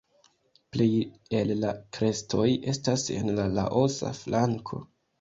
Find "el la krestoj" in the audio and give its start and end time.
1.41-2.49